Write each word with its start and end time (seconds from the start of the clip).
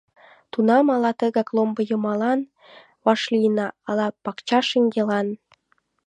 Тунам 0.51 0.87
ала 0.95 1.11
тыгак 1.19 1.49
ломбо 1.55 1.81
йымалан 1.89 2.39
вашлийына, 3.05 3.67
ала 3.89 4.07
пакча 4.23 4.59
шеҥгелан. 4.69 5.27